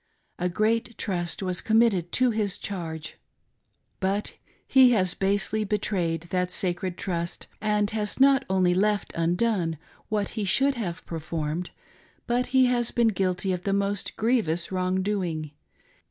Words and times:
A 0.39 0.49
great 0.49 0.97
trust 0.97 1.43
was 1.43 1.61
committed 1.61 2.11
to 2.13 2.31
his 2.31 2.57
charge. 2.57 3.19
But 3.99 4.35
he 4.65 4.93
has 4.93 5.13
basely 5.13 5.63
betrayed 5.63 6.21
that 6.31 6.49
sacred 6.49 6.97
trust, 6.97 7.45
and 7.61 7.87
has 7.91 8.19
not 8.19 8.43
only 8.49 8.73
left 8.73 9.13
undone 9.15 9.77
what 10.09 10.29
he 10.29 10.43
should 10.43 10.73
have 10.73 11.05
performed, 11.05 11.69
but 12.25 12.47
he 12.47 12.65
has 12.65 12.89
been 12.89 13.09
guilty 13.09 13.53
of 13.53 13.61
the 13.61 13.73
most 13.73 14.15
grievous 14.17 14.71
wrong 14.71 15.03
doing. 15.03 15.51